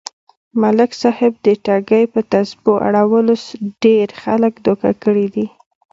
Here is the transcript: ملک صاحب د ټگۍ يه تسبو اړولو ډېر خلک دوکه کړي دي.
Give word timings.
ملک 0.61 0.91
صاحب 1.01 1.33
د 1.45 1.47
ټگۍ 1.65 2.03
يه 2.15 2.21
تسبو 2.31 2.73
اړولو 2.87 3.35
ډېر 3.83 4.07
خلک 4.23 4.53
دوکه 4.65 4.89
کړي 5.03 5.27
دي. 5.33 5.45